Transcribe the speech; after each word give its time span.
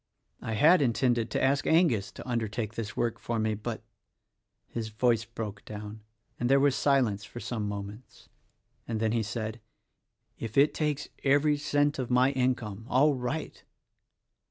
"I 0.41 0.53
had 0.53 0.81
intended 0.81 1.29
to 1.29 1.43
ask 1.43 1.67
Angus 1.67 2.11
to 2.13 2.27
undertake 2.27 2.73
this 2.73 2.97
work 2.97 3.19
for 3.19 3.37
me, 3.37 3.53
but 3.53 3.83
—"his 4.67 4.89
voice 4.89 5.25
broke 5.25 5.63
down 5.63 6.01
and 6.39 6.49
there 6.49 6.59
was 6.59 6.75
silence 6.75 7.23
for 7.23 7.39
some 7.39 7.67
moments, 7.67 8.27
and 8.87 8.99
then 8.99 9.11
he 9.11 9.21
said, 9.21 9.61
"If 10.39 10.57
it 10.57 10.73
takes 10.73 11.09
every 11.23 11.55
cent 11.55 11.99
of 11.99 12.09
my 12.09 12.31
income— 12.31 12.87
all 12.89 13.13
right! 13.13 13.63